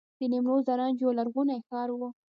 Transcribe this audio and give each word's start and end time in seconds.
د 0.19 0.21
نیمروز 0.31 0.61
زرنج 0.67 0.97
یو 1.03 1.11
لرغونی 1.19 1.59
ښار 1.67 1.89
و 1.99 2.01